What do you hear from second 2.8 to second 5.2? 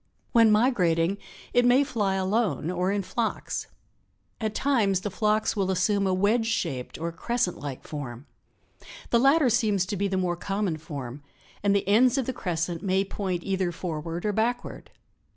in flocks. At times the